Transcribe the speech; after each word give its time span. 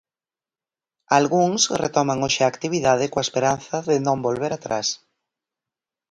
Algúns 1.17 1.61
retoman 1.83 2.19
hoxe 2.25 2.41
a 2.43 2.51
actividade 2.53 3.05
coa 3.11 3.25
esperanza 3.27 3.77
de 3.89 3.95
non 4.07 4.17
volver 4.27 4.51
atrás. 4.53 4.87